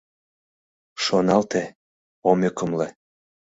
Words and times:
—Шоналте, 1.03 1.63
ом 2.29 2.39
ӧкымлӧ. 2.49 2.87